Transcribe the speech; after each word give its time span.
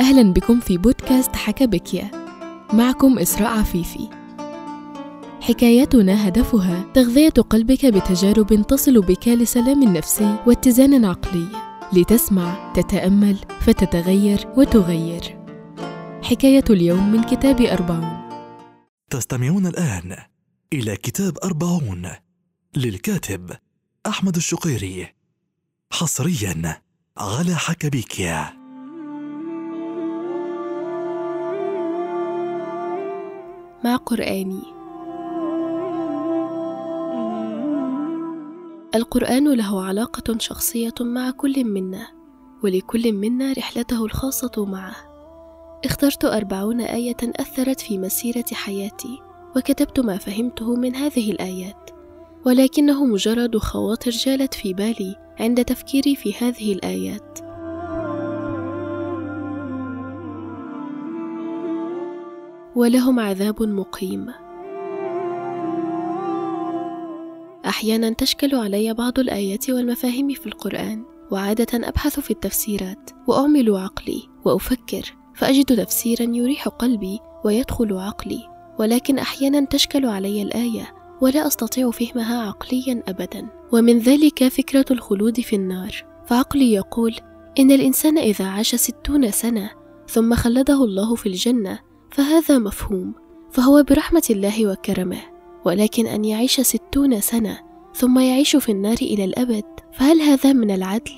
أهلا 0.00 0.32
بكم 0.32 0.60
في 0.60 0.78
بودكاست 0.78 1.36
حكى 1.36 1.66
بكيا 1.66 2.10
معكم 2.72 3.18
إسراء 3.18 3.58
عفيفي. 3.58 4.08
حكاياتنا 5.40 6.28
هدفها 6.28 6.84
تغذية 6.94 7.28
قلبك 7.28 7.86
بتجارب 7.86 8.66
تصل 8.66 9.00
بك 9.00 9.28
لسلام 9.28 9.84
نفسي 9.84 10.36
واتزان 10.46 11.04
عقلي. 11.04 11.46
لتسمع 11.92 12.72
تتأمل 12.72 13.36
فتتغير 13.60 14.48
وتغير. 14.56 15.38
حكاية 16.22 16.64
اليوم 16.70 17.12
من 17.12 17.22
كتاب 17.22 17.60
أربعون. 17.60 18.30
تستمعون 19.10 19.66
الآن 19.66 20.16
إلى 20.72 20.96
كتاب 20.96 21.38
أربعون 21.44 22.10
للكاتب 22.76 23.50
أحمد 24.06 24.36
الشقيري 24.36 25.08
حصريا 25.92 26.82
على 27.18 27.54
حكبيكيا 27.54 28.59
مع 33.84 33.96
قرآني. 33.96 34.62
القرآن 38.94 39.52
له 39.52 39.84
علاقة 39.84 40.38
شخصية 40.38 40.94
مع 41.00 41.30
كل 41.30 41.64
منا 41.64 42.06
ولكل 42.64 43.12
منا 43.12 43.52
رحلته 43.52 44.04
الخاصة 44.04 44.64
معه. 44.64 44.96
اخترت 45.84 46.24
أربعون 46.24 46.80
آية 46.80 47.16
أثرت 47.22 47.80
في 47.80 47.98
مسيرة 47.98 48.44
حياتي 48.52 49.18
وكتبت 49.56 50.00
ما 50.00 50.16
فهمته 50.16 50.76
من 50.76 50.96
هذه 50.96 51.30
الآيات. 51.30 51.90
ولكنه 52.46 53.04
مجرد 53.04 53.56
خواطر 53.56 54.10
جالت 54.10 54.54
في 54.54 54.74
بالي 54.74 55.16
عند 55.40 55.64
تفكيري 55.64 56.16
في 56.16 56.34
هذه 56.34 56.72
الآيات. 56.72 57.49
ولهم 62.80 63.20
عذاب 63.20 63.62
مقيم. 63.62 64.26
أحيانا 67.66 68.10
تشكل 68.10 68.54
علي 68.54 68.94
بعض 68.94 69.18
الآيات 69.18 69.70
والمفاهيم 69.70 70.28
في 70.28 70.46
القرآن 70.46 71.04
وعادة 71.30 71.88
أبحث 71.88 72.20
في 72.20 72.30
التفسيرات 72.30 73.10
وأعمل 73.26 73.76
عقلي 73.76 74.22
وأفكر 74.44 75.14
فأجد 75.34 75.84
تفسيرا 75.84 76.22
يريح 76.22 76.68
قلبي 76.68 77.18
ويدخل 77.44 77.98
عقلي 77.98 78.48
ولكن 78.78 79.18
أحيانا 79.18 79.66
تشكل 79.66 80.06
علي 80.06 80.42
الآية 80.42 80.94
ولا 81.20 81.46
أستطيع 81.46 81.90
فهمها 81.90 82.42
عقليا 82.42 83.02
ابدا. 83.08 83.48
ومن 83.72 83.98
ذلك 83.98 84.48
فكرة 84.48 84.86
الخلود 84.90 85.40
في 85.40 85.56
النار. 85.56 86.04
فعقلي 86.26 86.72
يقول 86.72 87.16
إن 87.58 87.70
الإنسان 87.70 88.18
إذا 88.18 88.44
عاش 88.46 88.74
ستون 88.74 89.30
سنة 89.30 89.70
ثم 90.08 90.34
خلده 90.34 90.84
الله 90.84 91.14
في 91.14 91.26
الجنة 91.26 91.89
فهذا 92.10 92.58
مفهوم 92.58 93.14
فهو 93.50 93.82
برحمة 93.82 94.22
الله 94.30 94.66
وكرمه 94.66 95.20
ولكن 95.64 96.06
أن 96.06 96.24
يعيش 96.24 96.60
ستون 96.60 97.20
سنة 97.20 97.58
ثم 97.94 98.18
يعيش 98.18 98.56
في 98.56 98.72
النار 98.72 98.96
إلى 99.02 99.24
الأبد 99.24 99.64
فهل 99.92 100.20
هذا 100.20 100.52
من 100.52 100.70
العدل؟ 100.70 101.12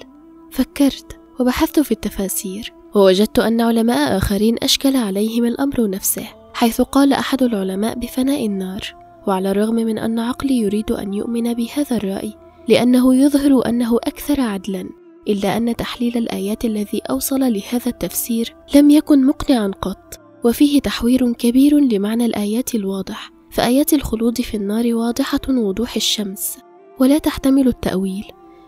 فكرت 0.51 1.21
وبحثت 1.41 1.81
في 1.81 1.93
التفاسير 1.93 2.73
ووجدت 2.95 3.39
أن 3.39 3.61
علماء 3.61 4.17
آخرين 4.17 4.57
أشكل 4.63 4.97
عليهم 4.97 5.45
الأمر 5.45 5.91
نفسه 5.91 6.29
حيث 6.55 6.81
قال 6.81 7.13
أحد 7.13 7.43
العلماء 7.43 7.99
بفناء 7.99 8.47
النار 8.47 8.81
وعلى 9.27 9.51
الرغم 9.51 9.75
من 9.75 9.99
أن 9.99 10.19
عقلي 10.19 10.59
يريد 10.59 10.91
أن 10.93 11.15
يؤمن 11.15 11.55
بهذا 11.55 11.97
الرأي 11.97 12.35
لأنه 12.69 13.15
يظهر 13.15 13.67
أنه 13.67 13.97
أكثر 13.97 14.41
عدلا 14.41 14.89
إلا 15.29 15.57
أن 15.57 15.77
تحليل 15.77 16.17
الآيات 16.17 16.65
الذي 16.65 17.03
أوصل 17.11 17.41
لهذا 17.41 17.87
التفسير 17.87 18.55
لم 18.75 18.91
يكن 18.91 19.27
مقنعا 19.27 19.73
قط 19.81 20.22
وفيه 20.45 20.81
تحوير 20.81 21.33
كبير 21.33 21.79
لمعنى 21.79 22.27
الآيات 22.27 22.75
الواضح. 22.75 23.31
فآيات 23.51 23.95
الخلود 23.95 24.41
في 24.41 24.57
النار 24.57 24.95
واضحة 24.95 25.41
وضوح 25.49 25.97
الشمس 25.97 26.59
ولا 26.99 27.19
تحتمل 27.19 27.69
التأويل. 27.69 28.25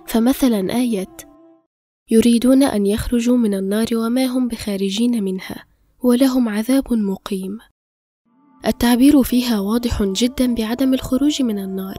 فمثلا 0.07 0.77
آية 0.77 1.17
يريدون 2.11 2.63
أن 2.63 2.87
يخرجوا 2.87 3.37
من 3.37 3.55
النار 3.55 3.87
وما 3.95 4.25
هم 4.25 4.49
بخارجين 4.49 5.25
منها 5.25 5.65
ولهم 6.03 6.49
عذاب 6.49 6.93
مقيم. 6.93 7.59
التعبير 8.67 9.23
فيها 9.23 9.61
واضح 9.61 10.03
جدا 10.03 10.55
بعدم 10.55 10.95
الخروج 10.95 11.43
من 11.43 11.59
النار. 11.59 11.97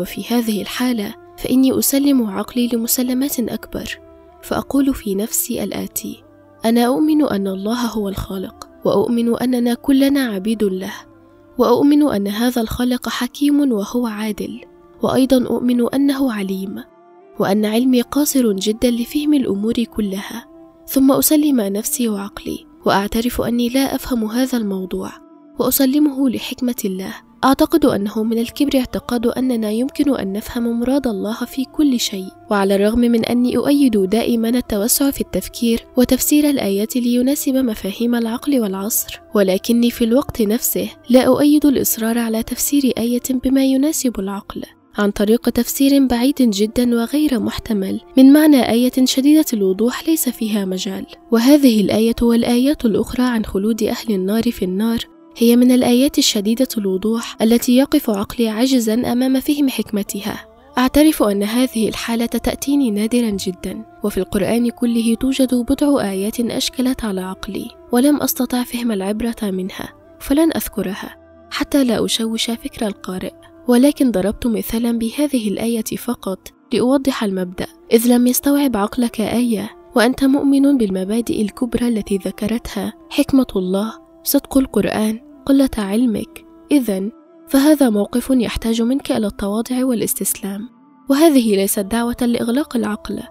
وفي 0.00 0.34
هذه 0.34 0.62
الحالة 0.62 1.14
فإني 1.38 1.78
أسلم 1.78 2.26
عقلي 2.26 2.68
لمسلمات 2.72 3.40
أكبر. 3.40 4.00
فأقول 4.42 4.94
في 4.94 5.14
نفسي 5.14 5.64
الآتي 5.64 6.24
أنا 6.64 6.86
أؤمن 6.86 7.22
أن 7.22 7.46
الله 7.46 7.86
هو 7.86 8.08
الخالق. 8.08 8.67
وأؤمن 8.84 9.36
أننا 9.36 9.74
كلنا 9.74 10.20
عبيد 10.20 10.64
له 10.64 10.92
وأؤمن 11.58 12.02
أن 12.02 12.28
هذا 12.28 12.62
الخالق 12.62 13.08
حكيم 13.08 13.72
وهو 13.72 14.06
عادل 14.06 14.60
وأيضا 15.02 15.46
أؤمن 15.46 15.94
أنه 15.94 16.32
عليم 16.32 16.84
وأن 17.38 17.64
علمي 17.64 18.02
قاصر 18.02 18.52
جدا 18.52 18.90
لفهم 18.90 19.34
الأمور 19.34 19.84
كلها 19.84 20.46
ثم 20.86 21.12
أسلم 21.12 21.60
نفسي 21.60 22.08
وعقلي 22.08 22.66
وأعترف 22.86 23.40
أني 23.40 23.68
لا 23.68 23.94
أفهم 23.94 24.24
هذا 24.24 24.58
الموضوع 24.58 25.10
وأسلمه 25.58 26.30
لحكمة 26.30 26.82
الله 26.84 27.14
أعتقد 27.44 27.84
أنه 27.84 28.22
من 28.22 28.38
الكبر 28.38 28.78
اعتقاد 28.78 29.26
أننا 29.26 29.70
يمكن 29.70 30.16
أن 30.16 30.32
نفهم 30.32 30.80
مراد 30.80 31.06
الله 31.06 31.34
في 31.34 31.64
كل 31.64 32.00
شيء، 32.00 32.28
وعلى 32.50 32.74
الرغم 32.74 32.98
من 32.98 33.24
أني 33.24 33.56
أؤيد 33.56 34.10
دائما 34.10 34.48
التوسع 34.48 35.10
في 35.10 35.20
التفكير 35.20 35.84
وتفسير 35.96 36.50
الآيات 36.50 36.96
ليناسب 36.96 37.54
مفاهيم 37.54 38.14
العقل 38.14 38.60
والعصر، 38.60 39.20
ولكني 39.34 39.90
في 39.90 40.04
الوقت 40.04 40.42
نفسه 40.42 40.88
لا 41.10 41.20
أؤيد 41.20 41.66
الإصرار 41.66 42.18
على 42.18 42.42
تفسير 42.42 42.92
آية 42.98 43.22
بما 43.44 43.64
يناسب 43.64 44.20
العقل. 44.20 44.62
عن 44.98 45.10
طريق 45.10 45.50
تفسير 45.50 46.06
بعيد 46.06 46.34
جدا 46.38 46.94
وغير 46.94 47.40
محتمل 47.40 48.00
من 48.16 48.32
معنى 48.32 48.70
آية 48.70 49.04
شديدة 49.04 49.44
الوضوح 49.52 50.08
ليس 50.08 50.28
فيها 50.28 50.64
مجال، 50.64 51.06
وهذه 51.30 51.80
الآية 51.80 52.16
والآيات 52.22 52.84
الأخرى 52.84 53.22
عن 53.22 53.44
خلود 53.44 53.82
أهل 53.82 54.14
النار 54.14 54.42
في 54.42 54.64
النار 54.64 54.98
هي 55.40 55.56
من 55.56 55.72
الآيات 55.72 56.18
الشديدة 56.18 56.68
الوضوح 56.78 57.36
التي 57.42 57.76
يقف 57.76 58.10
عقلي 58.10 58.48
عاجزا 58.48 58.94
أمام 58.94 59.40
فهم 59.40 59.68
حكمتها. 59.68 60.46
أعترف 60.78 61.22
أن 61.22 61.42
هذه 61.42 61.88
الحالة 61.88 62.26
تأتيني 62.26 62.90
نادرا 62.90 63.30
جدا 63.30 63.84
وفي 64.04 64.18
القرآن 64.18 64.70
كله 64.70 65.14
توجد 65.14 65.54
بضع 65.54 66.10
آيات 66.10 66.40
أشكلت 66.40 67.04
على 67.04 67.20
عقلي 67.20 67.70
ولم 67.92 68.22
أستطع 68.22 68.62
فهم 68.62 68.92
العبرة 68.92 69.36
منها 69.42 69.92
فلن 70.20 70.52
أذكرها 70.56 71.16
حتى 71.50 71.84
لا 71.84 72.04
أشوش 72.04 72.50
فكر 72.50 72.86
القارئ. 72.86 73.32
ولكن 73.68 74.10
ضربت 74.10 74.46
مثالا 74.46 74.98
بهذه 74.98 75.48
الآية 75.48 75.96
فقط 75.98 76.48
لأوضح 76.72 77.24
المبدأ. 77.24 77.66
إذ 77.92 78.08
لم 78.08 78.26
يستوعب 78.26 78.76
عقلك 78.76 79.20
آية 79.20 79.70
وأنت 79.96 80.24
مؤمن 80.24 80.78
بالمبادئ 80.78 81.42
الكبرى 81.42 81.88
التي 81.88 82.16
ذكرتها 82.16 82.92
حكمة 83.10 83.46
الله 83.56 83.92
صدق 84.22 84.58
القرآن. 84.58 85.27
قلة 85.48 85.70
علمك. 85.78 86.44
إذا 86.70 87.10
فهذا 87.48 87.90
موقف 87.90 88.30
يحتاج 88.30 88.82
منك 88.82 89.12
إلى 89.12 89.26
التواضع 89.26 89.84
والاستسلام. 89.84 90.68
وهذه 91.10 91.56
ليست 91.56 91.78
دعوة 91.78 92.16
لإغلاق 92.20 92.76
العقل. 92.76 93.22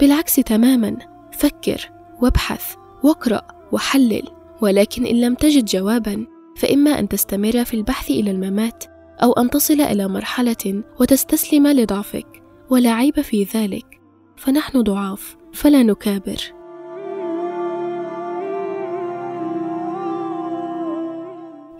بالعكس 0.00 0.34
تماما. 0.34 0.96
فكر 1.32 1.90
وابحث 2.22 2.74
واقرأ 3.02 3.42
وحلل. 3.72 4.22
ولكن 4.60 5.06
إن 5.06 5.20
لم 5.20 5.34
تجد 5.34 5.64
جوابا 5.64 6.26
فإما 6.56 6.98
أن 6.98 7.08
تستمر 7.08 7.64
في 7.64 7.74
البحث 7.74 8.10
إلى 8.10 8.30
الممات 8.30 8.84
أو 9.22 9.32
أن 9.32 9.50
تصل 9.50 9.80
إلى 9.80 10.08
مرحلة 10.08 10.82
وتستسلم 11.00 11.66
لضعفك. 11.66 12.42
ولا 12.70 12.90
عيب 12.90 13.20
في 13.20 13.46
ذلك. 13.54 14.00
فنحن 14.36 14.82
ضعاف 14.82 15.36
فلا 15.52 15.82
نكابر. 15.82 16.57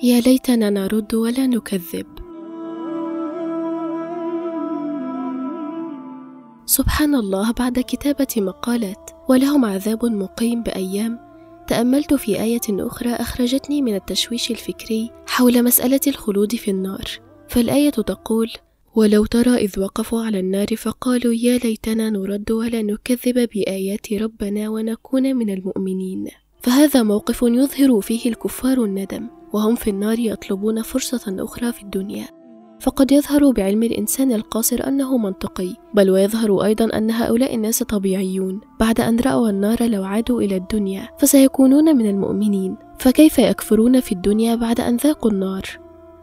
يا 0.02 0.20
ليتنا 0.20 0.70
نرد 0.70 1.14
ولا 1.14 1.46
نكذب. 1.46 2.06
سبحان 6.66 7.14
الله 7.14 7.52
بعد 7.52 7.78
كتابة 7.78 8.26
مقالة 8.36 8.96
ولهم 9.28 9.64
عذاب 9.64 10.04
مقيم 10.04 10.62
بأيام 10.62 11.18
تأملت 11.68 12.14
في 12.14 12.42
آية 12.42 12.60
أخرى 12.70 13.10
أخرجتني 13.10 13.82
من 13.82 13.94
التشويش 13.94 14.50
الفكري 14.50 15.10
حول 15.26 15.64
مسألة 15.64 16.00
الخلود 16.06 16.54
في 16.54 16.70
النار. 16.70 17.04
فالآية 17.48 17.90
تقول 17.90 18.50
ولو 18.94 19.24
ترى 19.24 19.54
إذ 19.54 19.80
وقفوا 19.80 20.22
على 20.22 20.40
النار 20.40 20.76
فقالوا 20.76 21.34
يا 21.34 21.58
ليتنا 21.58 22.10
نرد 22.10 22.50
ولا 22.50 22.82
نكذب 22.82 23.48
بآيات 23.54 24.12
ربنا 24.12 24.68
ونكون 24.68 25.36
من 25.36 25.50
المؤمنين 25.50 26.26
فهذا 26.60 27.02
موقف 27.02 27.42
يظهر 27.42 28.00
فيه 28.00 28.30
الكفار 28.30 28.84
الندم. 28.84 29.37
وهم 29.52 29.74
في 29.74 29.90
النار 29.90 30.18
يطلبون 30.18 30.82
فرصة 30.82 31.36
أخرى 31.38 31.72
في 31.72 31.82
الدنيا. 31.82 32.28
فقد 32.80 33.12
يظهر 33.12 33.50
بعلم 33.50 33.82
الإنسان 33.82 34.32
القاصر 34.32 34.86
أنه 34.86 35.18
منطقي 35.18 35.74
بل 35.94 36.10
ويظهر 36.10 36.64
أيضا 36.64 36.84
أن 36.84 37.10
هؤلاء 37.10 37.54
الناس 37.54 37.82
طبيعيون. 37.82 38.60
بعد 38.80 39.00
أن 39.00 39.20
رأوا 39.20 39.50
النار 39.50 39.82
لو 39.82 40.04
عادوا 40.04 40.42
إلى 40.42 40.56
الدنيا 40.56 41.08
فسيكونون 41.18 41.96
من 41.96 42.10
المؤمنين. 42.10 42.76
فكيف 42.98 43.38
يكفرون 43.38 44.00
في 44.00 44.12
الدنيا 44.12 44.54
بعد 44.54 44.80
أن 44.80 44.96
ذاقوا 44.96 45.30
النار؟ 45.30 45.62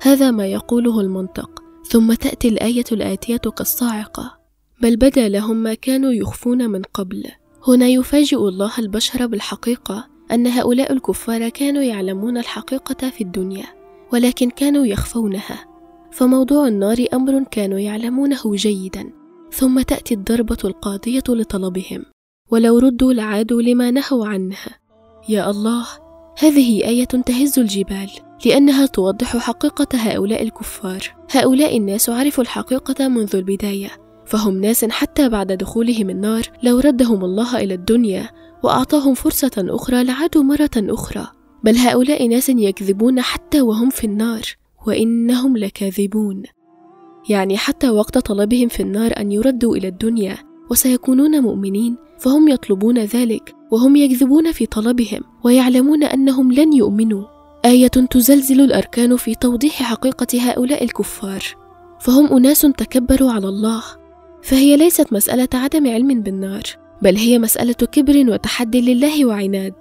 هذا 0.01 0.31
ما 0.31 0.47
يقوله 0.47 1.01
المنطق. 1.01 1.63
ثم 1.89 2.13
تأتي 2.13 2.47
الآية 2.47 2.85
الآتية 2.91 3.37
كالصاعقة. 3.37 4.37
بل 4.81 4.95
بدا 4.95 5.29
لهم 5.29 5.55
ما 5.55 5.73
كانوا 5.73 6.11
يخفون 6.11 6.69
من 6.69 6.81
قبل. 6.93 7.23
هنا 7.67 7.87
يفاجئ 7.87 8.37
الله 8.37 8.71
البشر 8.79 9.25
بالحقيقة 9.25 10.14
أن 10.31 10.47
هؤلاء 10.47 10.93
الكفار 10.93 11.49
كانوا 11.49 11.83
يعلمون 11.83 12.37
الحقيقة 12.37 13.09
في 13.09 13.21
الدنيا 13.21 13.65
ولكن 14.13 14.49
كانوا 14.49 14.85
يخفونها. 14.85 15.65
فموضوع 16.11 16.67
النار 16.67 17.05
أمر 17.13 17.43
كانوا 17.51 17.79
يعلمونه 17.79 18.41
جيدا. 18.45 19.11
ثم 19.51 19.81
تأتي 19.81 20.13
الضربة 20.13 20.57
القاضية 20.65 21.23
لطلبهم. 21.29 22.05
ولو 22.51 22.79
ردوا 22.79 23.13
لعادوا 23.13 23.61
لما 23.61 23.91
نهوا 23.91 24.27
عنها 24.27 24.79
يا 25.29 25.49
الله 25.49 25.85
هذه 26.39 26.87
آية 26.87 27.05
تهز 27.05 27.59
الجبال 27.59 28.09
لأنها 28.45 28.85
توضح 28.85 29.37
حقيقة 29.37 29.87
هؤلاء 29.93 30.43
الكفار. 30.43 31.15
هؤلاء 31.31 31.77
الناس 31.77 32.09
عرفوا 32.09 32.43
الحقيقة 32.43 33.07
منذ 33.07 33.35
البداية 33.35 33.89
فهم 34.25 34.61
ناس 34.61 34.85
حتى 34.85 35.29
بعد 35.29 35.51
دخولهم 35.51 36.09
النار 36.09 36.43
لو 36.63 36.79
ردهم 36.79 37.25
الله 37.25 37.57
إلى 37.57 37.73
الدنيا 37.73 38.29
وأعطاهم 38.63 39.13
فرصة 39.13 39.51
أخرى 39.57 40.03
لعادوا 40.03 40.43
مرة 40.43 40.71
أخرى. 40.77 41.27
بل 41.63 41.77
هؤلاء 41.77 42.27
ناس 42.27 42.49
يكذبون 42.49 43.21
حتى 43.21 43.61
وهم 43.61 43.89
في 43.89 44.03
النار 44.03 44.41
وإنهم 44.87 45.57
لكاذبون. 45.57 46.43
يعني 47.29 47.57
حتى 47.57 47.89
وقت 47.89 48.17
طلبهم 48.17 48.67
في 48.67 48.79
النار 48.79 49.11
أن 49.17 49.31
يردوا 49.31 49.75
إلى 49.75 49.87
الدنيا 49.87 50.37
وسيكونون 50.71 51.41
مؤمنين 51.41 51.97
فهم 52.19 52.47
يطلبون 52.47 52.99
ذلك 52.99 53.55
وهم 53.71 53.95
يكذبون 53.95 54.51
في 54.51 54.65
طلبهم 54.65 55.21
ويعلمون 55.43 56.03
أنهم 56.03 56.51
لن 56.51 56.73
يؤمنوا. 56.73 57.23
آية 57.65 57.87
تزلزل 57.87 58.61
الأركان 58.61 59.15
في 59.15 59.35
توضيح 59.35 59.83
حقيقة 59.83 60.51
هؤلاء 60.51 60.83
الكفار. 60.83 61.43
فهم 61.99 62.25
أناس 62.27 62.61
تكبروا 62.61 63.31
على 63.31 63.47
الله. 63.47 63.83
فهي 64.43 64.77
ليست 64.77 65.13
مسألة 65.13 65.49
عدم 65.53 65.87
علم 65.87 66.21
بالنار. 66.21 66.63
بل 67.01 67.17
هي 67.17 67.39
مسألة 67.39 67.73
كبر 67.73 68.31
وتحدي 68.31 68.81
لله 68.81 69.25
وعناد. 69.25 69.73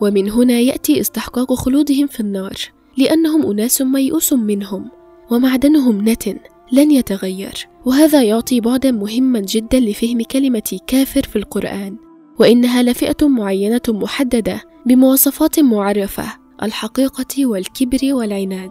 ومن 0.00 0.30
هنا 0.30 0.60
يأتي 0.60 1.00
استحقاق 1.00 1.54
خلودهم 1.54 2.06
في 2.06 2.20
النار 2.20 2.56
لأنهم 2.96 3.50
أناس 3.50 3.82
ميؤوس 3.82 4.32
منهم 4.32 4.90
ومعدنهم 5.30 6.08
نتن 6.08 6.36
لن 6.72 6.90
يتغير. 6.90 7.68
وهذا 7.84 8.22
يعطي 8.22 8.60
بعدا 8.60 8.90
مهما 8.90 9.40
جدا 9.40 9.80
لفهم 9.80 10.22
كلمة 10.22 10.78
كافر 10.86 11.22
في 11.22 11.36
القرآن. 11.36 11.96
وإنها 12.38 12.82
لفئة 12.82 13.28
معينة 13.28 13.80
محددة 13.88 14.62
بمواصفات 14.86 15.60
معرفة 15.60 16.24
الحقيقة 16.62 17.46
والكبر 17.46 17.98
والعناد. 18.14 18.70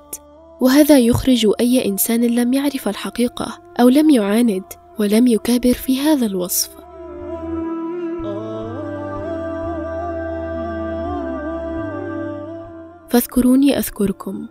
وهذا 0.61 0.99
يخرج 0.99 1.47
أي 1.59 1.85
إنسان 1.85 2.21
لم 2.21 2.53
يعرف 2.53 2.87
الحقيقة 2.87 3.61
أو 3.79 3.89
لم 3.89 4.09
يعاند 4.09 4.63
ولم 4.99 5.27
يكابر 5.27 5.73
في 5.73 5.99
هذا 5.99 6.25
الوصف. 6.25 6.69
فاذكروني 13.09 13.77
أذكركم. 13.77 14.47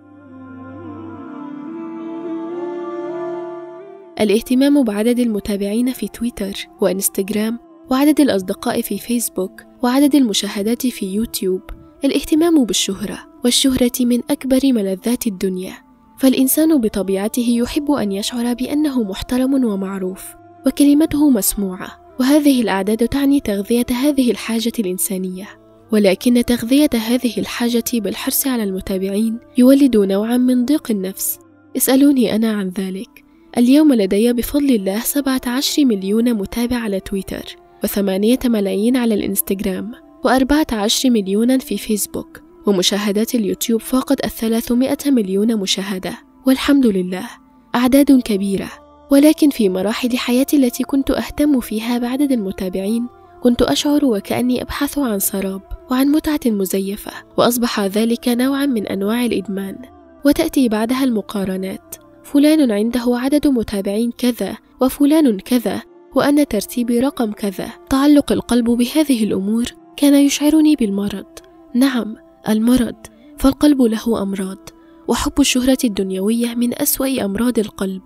الاهتمام 4.21 4.85
بعدد 4.85 5.19
المتابعين 5.19 5.93
في 5.93 6.09
تويتر 6.09 6.69
وإنستغرام 6.81 7.59
وعدد 7.91 8.21
الأصدقاء 8.21 8.83
في 8.83 8.99
فيسبوك 8.99 9.63
وعدد 9.83 10.15
المشاهدات 10.15 10.87
في 10.87 11.15
يوتيوب. 11.15 11.61
الاهتمام 12.05 12.65
بالشهرة 12.65 13.19
والشهرة 13.45 13.93
من 14.01 14.21
أكبر 14.31 14.61
ملذات 14.65 15.27
الدنيا. 15.27 15.75
فالإنسان 16.19 16.81
بطبيعته 16.81 17.47
يحب 17.49 17.91
أن 17.91 18.13
يشعر 18.13 18.55
بأنه 18.55 19.03
محترم 19.03 19.65
ومعروف 19.65 20.25
وكلمته 20.67 21.31
مسموعة. 21.31 21.91
وهذه 22.21 22.63
الأعداد 22.63 23.09
تعني 23.09 23.41
تغذية 23.41 23.87
هذه 23.91 24.31
الحاجة 24.31 24.73
الإنسانية. 24.79 25.58
ولكن 25.93 26.45
تغذية 26.45 26.91
هذه 26.95 27.39
الحاجة 27.39 27.85
بالحرص 27.95 28.47
على 28.47 28.63
المتابعين 28.63 29.39
يولد 29.59 29.97
نوعا 29.97 30.37
من 30.37 30.65
ضيق 30.65 30.91
النفس. 30.91 31.39
اسألوني 31.77 32.35
أنا 32.35 32.53
عن 32.53 32.69
ذلك. 32.69 33.25
اليوم 33.59 33.93
لدي 33.93 34.33
بفضل 34.33 34.71
الله 34.71 35.01
17 35.01 35.85
مليون 35.85 36.35
متابع 36.35 36.77
على 36.77 37.01
تويتر 37.01 37.57
وثمانية 37.85 38.39
ملايين 38.45 38.97
على 38.97 39.15
الإنستغرام 39.15 39.93
وأربعة 40.25 40.67
عشر 40.73 41.11
مليونا 41.11 41.59
في 41.59 41.79
فيسبوك 41.79 42.41
ومشاهدات 42.67 43.35
اليوتيوب 43.35 43.81
فاقت 43.81 44.25
الثلاثمائة 44.25 45.11
مليون 45.11 45.57
مشاهدة. 45.57 46.19
والحمد 46.47 46.87
لله. 46.87 47.29
أعداد 47.75 48.21
كبيرة. 48.21 48.71
ولكن 49.11 49.51
في 49.51 49.69
مراحل 49.69 50.17
حياتي 50.17 50.57
التي 50.57 50.85
كنت 50.85 51.11
أهتم 51.11 51.61
فيها 51.61 51.99
بعدد 51.99 52.33
المتابعين 52.33 53.07
كنت 53.43 53.63
أشعر 53.63 54.05
وكأني 54.05 54.63
أبحث 54.63 54.99
عن 54.99 55.19
سراب 55.19 55.63
وعن 55.91 56.09
متعة 56.09 56.41
مزيفة 56.47 57.13
وأصبح 57.37 57.81
ذلك 57.81 58.29
نوعا 58.29 58.67
من 58.67 58.87
أنواع 58.87 59.25
الإدمان. 59.25 59.77
وتأتي 60.25 60.69
بعدها 60.69 61.05
المقارنات. 61.05 61.95
فلان 62.25 62.71
عنده 62.71 63.05
عدد 63.07 63.47
متابعين 63.47 64.11
كذا 64.11 64.57
وفلان 64.81 65.39
كذا 65.39 65.83
وأن 66.15 66.49
ترتيبي 66.49 67.01
رقم 67.01 67.33
كذا. 67.33 67.71
تعلق 67.91 68.33
القلب 68.33 68.71
بهذه 68.71 69.25
الأمور 69.25 69.65
كان 69.97 70.15
يشعرني 70.15 70.77
بالمرض. 70.77 71.27
نعم 71.75 72.17
المرض. 72.49 72.97
فالقلب 73.39 73.83
له 73.83 74.23
أمراض. 74.23 74.69
وحب 75.09 75.41
الشهرة 75.41 75.79
الدنيوية 75.85 76.55
من 76.55 76.83
أسوأ 76.83 77.25
أمراض 77.25 77.59
القلب. 77.59 78.03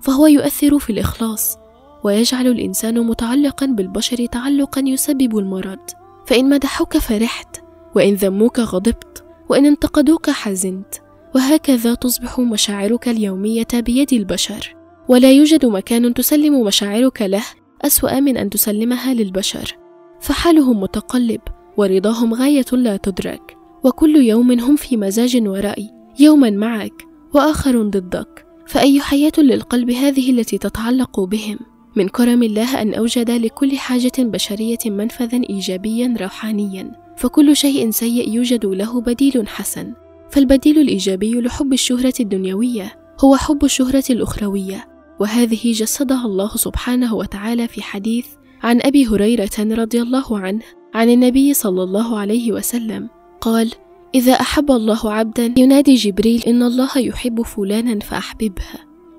فهو 0.00 0.26
يؤثر 0.26 0.78
في 0.78 0.90
الإخلاص. 0.90 1.56
ويجعل 2.06 2.46
الإنسان 2.46 3.06
متعلقا 3.06 3.66
بالبشر 3.66 4.26
تعلقا 4.26 4.82
يسبب 4.86 5.38
المرض. 5.38 5.78
فإن 6.26 6.48
مدحوك 6.48 6.98
فرحت 6.98 7.56
وإن 7.94 8.14
ذموك 8.14 8.58
غضبت 8.58 9.24
وإن 9.48 9.66
انتقدوك 9.66 10.30
حزنت 10.30 10.94
وهكذا 11.34 11.94
تصبح 11.94 12.40
مشاعرك 12.40 13.08
اليومية 13.08 13.66
بيد 13.74 14.12
البشر. 14.12 14.76
ولا 15.08 15.32
يوجد 15.32 15.66
مكان 15.66 16.14
تسلم 16.14 16.64
مشاعرك 16.64 17.22
له 17.22 17.44
أسوأ 17.82 18.20
من 18.20 18.36
أن 18.36 18.50
تسلمها 18.50 19.14
للبشر. 19.14 19.76
فحالهم 20.20 20.80
متقلب 20.80 21.40
ورضاهم 21.76 22.34
غاية 22.34 22.72
لا 22.72 22.96
تدرك. 22.96 23.56
وكل 23.84 24.16
يوم 24.16 24.60
هم 24.60 24.76
في 24.76 24.96
مزاج 24.96 25.48
ورأي 25.48 25.90
يوما 26.20 26.50
معك 26.50 27.02
وآخر 27.34 27.82
ضدك. 27.82 28.46
فأي 28.66 29.00
حياة 29.00 29.32
للقلب 29.38 29.90
هذه 29.90 30.30
التي 30.30 30.58
تتعلق 30.58 31.20
بهم؟ 31.20 31.58
من 31.96 32.08
كرم 32.08 32.42
الله 32.42 32.82
أن 32.82 32.94
أوجد 32.94 33.30
لكل 33.30 33.78
حاجة 33.78 34.12
بشرية 34.18 34.78
منفذا 34.86 35.40
إيجابيا 35.50 36.14
روحانيا 36.20 36.92
فكل 37.16 37.56
شيء 37.56 37.90
سيء 37.90 38.28
يوجد 38.28 38.66
له 38.66 39.00
بديل 39.00 39.48
حسن. 39.48 39.92
فالبديل 40.30 40.78
الإيجابي 40.78 41.40
لحب 41.40 41.72
الشهرة 41.72 42.14
الدنيوية 42.20 42.98
هو 43.20 43.36
حب 43.36 43.64
الشهرة 43.64 44.04
الأخروية 44.10 44.88
وهذه 45.20 45.72
جسدها 45.72 46.26
الله 46.26 46.48
سبحانه 46.56 47.14
وتعالى 47.14 47.68
في 47.68 47.82
حديث 47.82 48.26
عن 48.62 48.80
أبي 48.82 49.06
هريرة 49.06 49.58
رضي 49.58 50.02
الله 50.02 50.38
عنه 50.38 50.62
عن 50.94 51.10
النبي 51.10 51.54
صلى 51.54 51.82
الله 51.82 52.18
عليه 52.18 52.52
وسلم 52.52 53.08
قال 53.40 53.72
إذا 54.14 54.32
أحب 54.32 54.70
الله 54.70 55.12
عبدا 55.12 55.54
ينادي 55.56 55.94
جبريل 55.94 56.42
إن 56.46 56.62
الله 56.62 56.98
يحب 56.98 57.42
فلانا 57.42 58.00
فأحببه. 58.00 58.64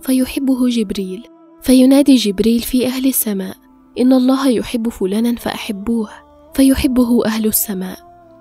فيحبه 0.01 0.69
جبريل. 0.69 1.24
فينادي 1.62 2.16
جبريل 2.16 2.60
في 2.60 2.88
أهل 2.88 3.08
السماء 3.08 3.56
إن 4.00 4.14
الله 4.14 4.50
يحب 4.50 4.90
فلانا 4.90 5.36
فأحبوه 5.36 6.10
فيحبه 6.54 7.26
أهل 7.26 7.46
السماء 7.46 7.98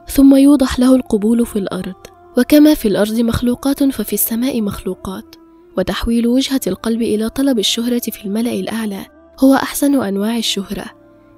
ثم 0.09 0.37
يوضح 0.37 0.79
له 0.79 0.95
القبول 0.97 1.47
في 1.47 1.59
الأرض 1.59 1.95
وكما 2.39 2.75
في 2.75 2.89
الأرض 2.89 3.21
مخلوقات 3.21 3.85
ففي 3.85 4.13
السماء 4.13 4.63
مخلوقات 4.63 5.35
وتحويل 5.79 6.27
وجهة 6.27 6.61
القلب 6.67 7.03
إلى 7.03 7.29
طلب 7.29 7.59
الشهرة 7.59 8.03
في 8.11 8.25
الملأ 8.25 8.53
الأعلى 8.53 9.07
هو 9.41 9.55
أحسن 9.55 10.03
أنواع 10.03 10.37
الشهرة 10.37 10.85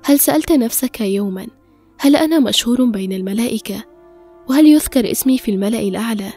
هل 0.05 0.19
سألت 0.19 0.53
نفسك 0.53 1.01
يوما 1.01 1.47
هل 1.99 2.17
أنا 2.17 2.39
مشهور 2.39 2.85
بين 2.85 3.13
الملائكة؟ 3.13 3.85
وهل 4.49 4.67
يذكر 4.67 5.11
اسمي 5.11 5.39
في 5.39 5.51
الملأ 5.51 5.81
الأعلى؟ 5.81 6.33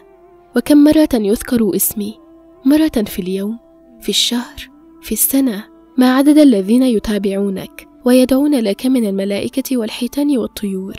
وكم 0.56 0.84
مرة 0.84 1.08
يذكر 1.14 1.76
اسمي؟ 1.76 2.18
مرة 2.64 3.04
في 3.06 3.18
اليوم؟ 3.18 3.58
في 4.00 4.08
الشهر؟ 4.08 4.71
في 5.02 5.12
السنة 5.12 5.64
ما 5.96 6.16
عدد 6.16 6.38
الذين 6.38 6.82
يتابعونك 6.82 7.88
ويدعون 8.04 8.54
لك 8.54 8.86
من 8.86 9.06
الملائكة 9.06 9.76
والحيتان 9.76 10.38
والطيور. 10.38 10.96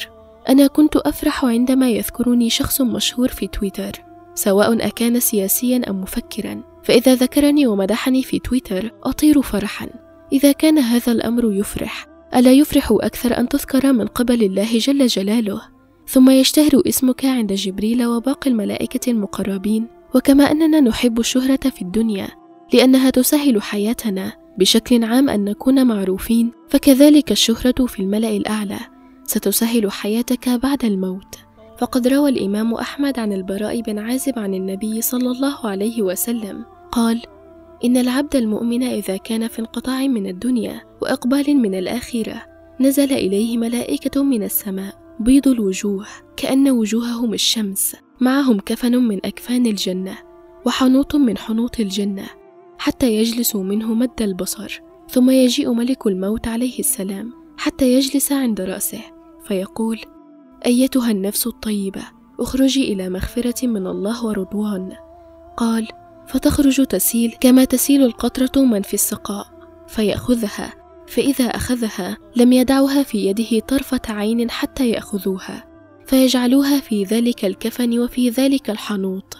أنا 0.49 0.67
كنت 0.67 0.95
أفرح 0.95 1.45
عندما 1.45 1.89
يذكرني 1.89 2.49
شخص 2.49 2.81
مشهور 2.81 3.27
في 3.27 3.47
تويتر 3.47 3.91
سواء 4.35 4.87
أكان 4.87 5.19
سياسيا 5.19 5.89
أم 5.89 6.01
مفكرا. 6.01 6.63
فإذا 6.83 7.15
ذكرني 7.15 7.67
ومدحني 7.67 8.23
في 8.23 8.39
تويتر 8.39 8.91
أطير 9.03 9.41
فرحا. 9.41 9.89
إذا 10.33 10.51
كان 10.51 10.79
هذا 10.79 11.11
الأمر 11.11 11.53
يفرح 11.53 12.05
ألا 12.35 12.51
يفرح 12.51 12.91
أكثر 12.91 13.39
أن 13.39 13.49
تذكر 13.49 13.93
من 13.93 14.07
قبل 14.07 14.43
الله 14.43 14.77
جل 14.77 15.07
جلاله؟ 15.07 15.61
ثم 16.07 16.29
يشتهر 16.29 16.81
اسمك 16.87 17.25
عند 17.25 17.53
جبريل 17.53 18.05
وباقي 18.05 18.51
الملائكة 18.51 19.11
المقربين. 19.11 19.87
وكما 20.15 20.51
أننا 20.51 20.79
نحب 20.79 21.19
الشهرة 21.19 21.69
في 21.69 21.81
الدنيا 21.81 22.27
لأنها 22.73 23.09
تسهل 23.09 23.61
حياتنا 23.61 24.33
بشكل 24.57 25.03
عام 25.03 25.29
أن 25.29 25.45
نكون 25.45 25.87
معروفين 25.87 26.51
فكذلك 26.69 27.31
الشهرة 27.31 27.85
في 27.85 27.99
الملأ 27.99 28.29
الأعلى 28.29 28.79
ستسهل 29.23 29.91
حياتك 29.91 30.49
بعد 30.49 30.85
الموت. 30.85 31.35
فقد 31.77 32.07
روى 32.07 32.29
الإمام 32.29 32.73
أحمد 32.73 33.19
عن 33.19 33.33
البراء 33.33 33.81
بن 33.81 33.99
عازب 33.99 34.39
عن 34.39 34.53
النبي 34.53 35.01
صلى 35.01 35.31
الله 35.31 35.67
عليه 35.67 36.01
وسلم 36.01 36.65
قال 36.91 37.21
إن 37.85 37.97
العبد 37.97 38.35
المؤمن 38.35 38.83
إذا 38.83 39.17
كان 39.17 39.47
في 39.47 39.59
انقطاع 39.59 40.07
من 40.07 40.27
الدنيا 40.27 40.81
وإقبال 41.01 41.57
من 41.57 41.75
الآخرة 41.75 42.43
نزل 42.79 43.13
إليه 43.13 43.57
ملائكة 43.57 44.23
من 44.23 44.43
السماء 44.43 44.95
بيض 45.19 45.47
الوجوه 45.47 46.05
كأن 46.37 46.69
وجوههم 46.69 47.33
الشمس 47.33 47.95
معهم 48.21 48.59
كفن 48.59 48.95
من 48.95 49.25
أكفان 49.25 49.65
الجنة 49.65 50.17
وحنوط 50.65 51.15
من 51.15 51.37
حنوط 51.37 51.79
الجنة 51.79 52.25
حتى 52.83 53.15
يجلسوا 53.15 53.63
منه 53.63 53.93
مد 53.93 54.21
البصر 54.21 54.81
ثم 55.09 55.29
يجيء 55.29 55.73
ملك 55.73 56.07
الموت 56.07 56.47
عليه 56.47 56.79
السلام 56.79 57.33
حتى 57.57 57.93
يجلس 57.93 58.31
عند 58.31 58.61
رأسه 58.61 59.01
فيقول 59.47 59.99
أيتها 60.65 61.11
النفس 61.11 61.47
الطيبة 61.47 62.01
اخرجي 62.39 62.93
إلى 62.93 63.09
مغفرة 63.09 63.67
من 63.67 63.87
الله 63.87 64.25
ورضوان. 64.25 64.91
قال 65.57 65.87
فتخرج 66.27 66.85
تسيل 66.85 67.35
كما 67.41 67.65
تسيل 67.65 68.03
القطرة 68.03 68.61
من 68.61 68.81
في 68.81 68.93
السقاء 68.93 69.47
فيأخذها 69.87 70.73
فإذا 71.07 71.45
أخذها 71.45 72.17
لم 72.35 72.53
يدعها 72.53 73.03
في 73.03 73.25
يده 73.25 73.59
طرفة 73.59 74.01
عين 74.09 74.49
حتى 74.49 74.89
يأخذوها 74.89 75.63
فيجعلوها 76.05 76.79
في 76.79 77.03
ذلك 77.03 77.45
الكفن 77.45 77.99
وفي 77.99 78.29
ذلك 78.29 78.69
الحنوط. 78.69 79.37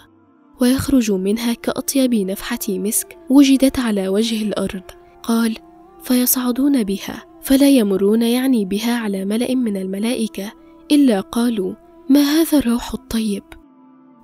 ويخرج 0.60 1.12
منها 1.12 1.52
كأطيب 1.52 2.14
نفحة 2.14 2.58
مسك 2.68 3.18
وجدت 3.30 3.78
على 3.78 4.08
وجه 4.08 4.42
الأرض. 4.42 4.82
قال 5.22 5.56
فيصعدون 6.02 6.82
بها 6.82 7.24
فلا 7.42 7.70
يمرون 7.70 8.22
يعني 8.22 8.64
بها 8.64 8.96
على 8.98 9.24
ملأ 9.24 9.54
من 9.54 9.76
الملائكة 9.76 10.52
إلا 10.92 11.20
قالوا 11.20 11.74
ما 12.08 12.20
هذا 12.20 12.58
الروح 12.58 12.94
الطيب؟ 12.94 13.42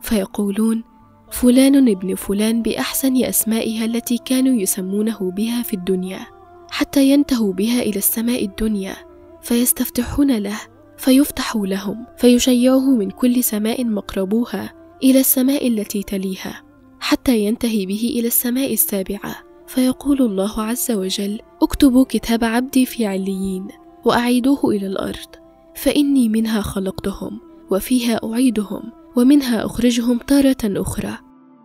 فيقولون 0.03 0.85
فلان 1.31 1.89
ابن 1.89 2.15
فلان 2.15 2.63
بأحسن 2.63 3.25
أسمائها 3.25 3.85
التي 3.85 4.19
كانوا 4.25 4.61
يسمونه 4.61 5.31
بها 5.37 5.63
في 5.63 5.75
الدنيا 5.75 6.27
حتى 6.71 7.11
ينتهوا 7.11 7.53
بها 7.53 7.83
إلى 7.83 7.97
السماء 7.97 8.45
الدنيا 8.45 8.97
فيستفتحون 9.43 10.39
له 10.39 10.61
فيفتح 10.97 11.57
لهم 11.57 12.07
فيشيعه 12.17 12.91
من 12.91 13.11
كل 13.11 13.45
سماء 13.45 13.85
مقربوها 13.85 14.80
إلى 15.02 15.21
السماء 15.21 15.69
التي 15.69 16.02
تليها 16.02 16.62
حتى 17.00 17.38
ينتهي 17.38 17.87
به 17.87 18.12
إلى 18.19 18.26
السماء 18.26 18.73
السابعة. 18.73 19.37
فيقول 19.66 20.23
الله 20.23 20.62
عز 20.62 20.90
وجل 20.90 21.40
اكتبوا 21.62 22.04
كتاب 22.09 22.45
عبدي 22.45 22.87
في 22.87 23.07
عليين 23.07 23.69
وأعيدوه 24.04 24.61
إلى 24.64 24.87
الأرض 24.87 25.28
فإني 25.75 26.28
منها 26.28 26.61
خلقتهم 26.61 27.40
وفيها 27.71 28.21
أعيدهم 28.25 28.83
ومنها 29.16 29.66
أخرجهم 29.66 30.19
تارة 30.19 30.57
أخرى. 30.64 31.19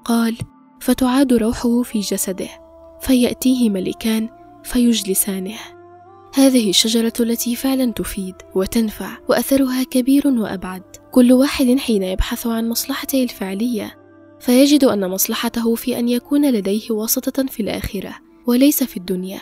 قال 0.06 0.38
فتعاد 0.80 1.34
روحه 1.34 1.82
في 1.82 2.00
جسده 2.00 2.50
فيأتيه 3.02 3.70
ملكان 3.70 4.30
فيجلسانه. 4.64 5.60
هذه 6.34 6.70
الشجرة 6.70 7.14
التي 7.20 7.56
فعلا 7.56 7.92
تفيد 7.92 8.36
وتنفع 8.56 9.18
وأثرها 9.30 9.84
كبير 9.84 10.28
وأبعد. 10.28 10.84
كل 11.16 11.34
واحد 11.34 11.78
حين 11.78 12.04
يبحث 12.04 12.48
عن 12.48 12.70
مصلحته 12.70 13.24
الفعلية 13.24 13.98
فيجد 14.40 14.84
أن 14.84 15.10
مصلحته 15.10 15.76
في 15.76 16.00
أن 16.00 16.10
يكون 16.10 16.52
لديه 16.52 16.92
واسطة 16.92 17.46
في 17.46 17.60
الآخرة 17.60 18.16
وليس 18.48 18.84
في 18.84 18.98
الدنيا. 18.98 19.40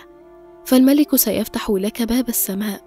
فالملك 0.66 1.16
سيفتح 1.16 1.70
لك 1.70 2.02
باب 2.02 2.30
السماء 2.30 2.82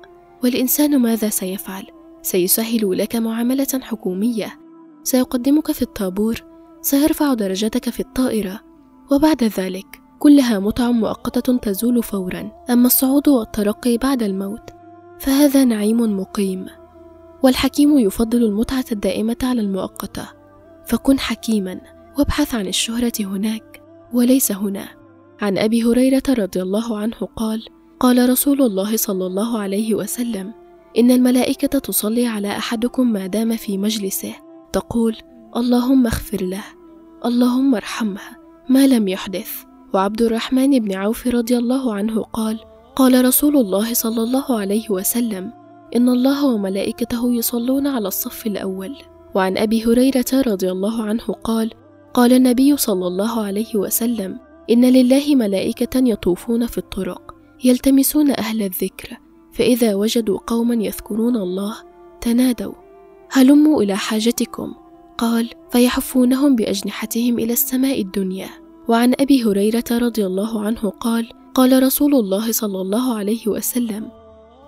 والإنسان 0.45 0.99
ماذا 0.99 1.28
سيفعل؟ 1.28 1.87
سيسهل 2.23 2.99
لك 2.99 3.16
معاملة 3.16 3.81
حكومية. 3.83 4.59
سيقدمك 5.02 5.73
في 5.73 5.83
الطابور 5.83 6.35
سيرفع 6.83 7.35
درجتك 7.35 7.90
في 7.90 8.00
الطائرة. 8.00 8.61
وبعد 9.12 9.45
ذلك 9.45 10.00
كلها 10.19 10.59
متع 10.59 10.90
مؤقتة 10.90 11.57
تزول 11.57 12.02
فورا. 12.02 12.50
أما 12.71 12.87
الصعود 12.87 13.28
والترقي 13.28 13.97
بعد 13.97 14.23
الموت 14.23 14.71
فهذا 15.19 15.64
نعيم 15.64 16.21
مقيم. 16.21 16.66
والحكيم 17.43 17.99
يفضل 17.99 18.45
المتعة 18.45 18.85
الدائمة 18.93 19.37
على 19.43 19.61
المؤقتة. 19.61 20.28
فكن 20.87 21.19
حكيما 21.19 21.81
وابحث 22.19 22.55
عن 22.55 22.66
الشهرة 22.66 23.12
هناك 23.21 23.83
وليس 24.12 24.52
هنا. 24.52 24.88
عن 25.40 25.59
أبي 25.59 25.85
هريرة 25.85 26.23
رضي 26.28 26.62
الله 26.62 26.99
عنه 26.99 27.16
قال 27.37 27.64
قال 28.00 28.31
رسول 28.31 28.62
الله 28.62 28.97
صلى 28.97 29.26
الله 29.26 29.59
عليه 29.59 29.95
وسلم 29.95 30.52
إن 30.99 31.11
الملائكة 31.11 31.78
تصلي 31.78 32.26
على 32.26 32.49
أحدكم 32.49 33.12
ما 33.12 33.26
دام 33.26 33.57
في 33.57 33.78
مجلسه. 33.78 34.35
تقول 34.73 35.16
اللهم 35.57 36.07
اغفر 36.07 36.43
له 36.43 36.64
اللهم 37.25 37.75
ارحمه 37.75 38.21
ما 38.69 38.87
لم 38.87 39.09
يحدث. 39.09 39.50
وعبد 39.95 40.23
الرحمن 40.23 40.78
بن 40.78 40.95
عوف 40.95 41.26
رضي 41.26 41.59
الله 41.59 41.95
عنه 41.95 42.23
قال 42.23 42.61
قال 42.97 43.25
رسول 43.25 43.57
الله 43.57 43.95
صلى 43.95 44.23
الله 44.23 44.59
عليه 44.59 44.90
وسلم 44.90 45.52
إن 45.96 46.08
الله 46.08 46.46
وملائكته 46.46 47.34
يصلون 47.34 47.86
على 47.86 48.08
الصف 48.08 48.46
الأول. 48.46 48.96
وعن 49.34 49.58
أبي 49.58 49.84
هريرة 49.84 50.32
رضي 50.32 50.70
الله 50.70 51.02
عنه 51.02 51.24
قال 51.24 51.70
قال 52.14 52.32
النبي 52.32 52.76
صلى 52.76 53.06
الله 53.06 53.40
عليه 53.40 53.76
وسلم 53.76 54.38
إن 54.70 54.84
لله 54.84 55.34
ملائكة 55.34 56.08
يطوفون 56.08 56.66
في 56.66 56.78
الطرق 56.78 57.34
يلتمسون 57.64 58.30
أهل 58.30 58.62
الذكر 58.62 59.16
فإذا 59.52 59.94
وجدوا 59.94 60.38
قوما 60.46 60.74
يذكرون 60.74 61.36
الله 61.36 61.74
تنادوا 62.20 62.72
هلموا 63.30 63.82
إلى 63.82 63.96
حاجتكم. 63.96 64.74
قال 65.18 65.50
فيحفونهم 65.72 66.56
بأجنحتهم 66.56 67.38
إلى 67.38 67.52
السماء 67.52 68.00
الدنيا. 68.00 68.48
وعن 68.88 69.14
أبي 69.20 69.44
هريرة 69.44 69.84
رضي 69.90 70.26
الله 70.26 70.60
عنه 70.60 70.80
قال 71.00 71.28
قال 71.54 71.82
رسول 71.82 72.14
الله 72.14 72.52
صلى 72.52 72.80
الله 72.80 73.14
عليه 73.14 73.48
وسلم 73.48 74.08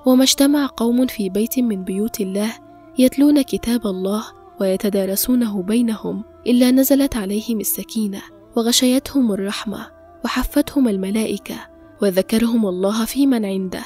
وما 0.08 0.22
اجتمع 0.22 0.66
قوم 0.76 1.06
في 1.06 1.28
بيت 1.28 1.58
من 1.58 1.84
بيوت 1.84 2.20
الله 2.20 2.52
يتلون 2.98 3.42
كتاب 3.42 3.86
الله 3.86 4.24
ويتدارسونه 4.60 5.62
بينهم 5.62 6.24
إلا 6.46 6.70
نزلت 6.70 7.16
عليهم 7.16 7.60
السكينة 7.60 8.22
وغشيتهم 8.56 9.32
الرحمة 9.32 9.86
وحفتهم 10.24 10.88
الملائكة 10.88 11.56
وذكرهم 12.02 12.66
الله 12.66 13.04
في 13.04 13.26
من 13.26 13.44
عنده. 13.44 13.84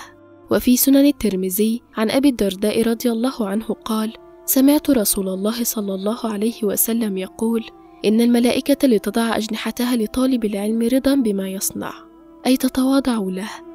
وفي 0.51 0.77
سنن 0.77 1.07
الترمذي 1.07 1.83
عن 1.97 2.11
أبي 2.11 2.29
الدرداء 2.29 2.83
رضي 2.83 3.13
الله 3.13 3.49
عنه 3.49 3.65
قال 3.65 4.13
سمعت 4.45 4.91
رسول 4.91 5.29
الله 5.29 5.65
صلى 5.65 5.95
الله 5.95 6.19
عليه 6.25 6.65
وسلم 6.65 7.19
يقول 7.19 7.65
إن 8.05 8.21
الملائكة 8.21 8.89
لتضع 8.89 9.37
أجنحتها 9.37 9.97
لطالب 9.97 10.45
العلم 10.45 10.89
رضا 10.93 11.15
بما 11.15 11.49
يصنع 11.49 11.93
أي 12.47 12.57
تتواضع 12.57 13.19
له. 13.19 13.72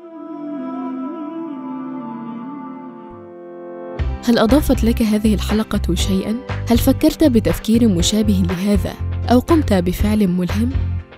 هل 4.27 4.37
أضافت 4.37 4.83
لك 4.83 5.01
هذه 5.01 5.33
الحلقة 5.33 5.95
شيئا؟ 5.95 6.35
هل 6.69 6.77
فكرت 6.77 7.23
بتفكير 7.23 7.87
مشابه 7.87 8.43
لهذا 8.49 8.93
أو 9.31 9.39
قمت 9.39 9.73
بفعل 9.73 10.27
ملهم؟ 10.27 10.69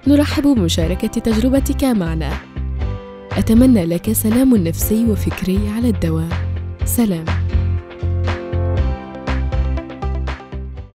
نرحب 0.07 0.43
بمشاركة 0.43 1.07
تجربتك 1.07 1.83
معنا 1.83 2.31
أتمنى 3.31 3.85
لك 3.85 4.11
سلام 4.11 4.55
نفسي 4.55 5.05
وفكري 5.05 5.69
على 5.69 5.89
الدوام 5.89 6.29
سلام 6.85 7.25